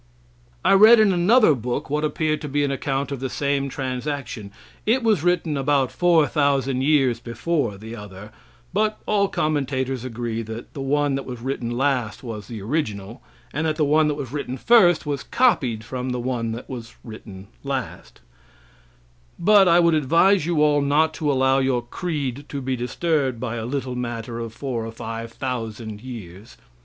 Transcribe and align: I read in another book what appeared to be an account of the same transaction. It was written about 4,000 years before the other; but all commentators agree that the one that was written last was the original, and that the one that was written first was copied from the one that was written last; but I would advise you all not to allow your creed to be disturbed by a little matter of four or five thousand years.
I 0.65 0.73
read 0.73 0.99
in 0.99 1.13
another 1.13 1.53
book 1.53 1.87
what 1.91 2.03
appeared 2.03 2.41
to 2.41 2.49
be 2.49 2.63
an 2.63 2.71
account 2.71 3.11
of 3.11 3.19
the 3.19 3.29
same 3.29 3.69
transaction. 3.69 4.51
It 4.83 5.03
was 5.03 5.21
written 5.21 5.55
about 5.55 5.91
4,000 5.91 6.81
years 6.81 7.19
before 7.19 7.77
the 7.77 7.95
other; 7.95 8.31
but 8.73 8.99
all 9.05 9.27
commentators 9.27 10.03
agree 10.03 10.41
that 10.41 10.73
the 10.73 10.81
one 10.81 11.13
that 11.13 11.25
was 11.27 11.41
written 11.41 11.69
last 11.77 12.23
was 12.23 12.47
the 12.47 12.63
original, 12.63 13.21
and 13.53 13.67
that 13.67 13.75
the 13.75 13.85
one 13.85 14.07
that 14.07 14.15
was 14.15 14.31
written 14.31 14.57
first 14.57 15.05
was 15.05 15.21
copied 15.21 15.83
from 15.83 16.09
the 16.09 16.19
one 16.19 16.51
that 16.53 16.67
was 16.67 16.95
written 17.03 17.45
last; 17.63 18.21
but 19.37 19.67
I 19.67 19.79
would 19.79 19.93
advise 19.93 20.47
you 20.47 20.63
all 20.63 20.81
not 20.81 21.13
to 21.13 21.31
allow 21.31 21.59
your 21.59 21.83
creed 21.83 22.45
to 22.49 22.59
be 22.59 22.75
disturbed 22.75 23.39
by 23.39 23.57
a 23.57 23.67
little 23.67 23.95
matter 23.95 24.39
of 24.39 24.51
four 24.51 24.83
or 24.83 24.91
five 24.91 25.31
thousand 25.31 26.01
years. 26.01 26.57